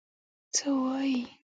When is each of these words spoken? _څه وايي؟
_څه 0.55 0.69
وايي؟ 0.83 1.19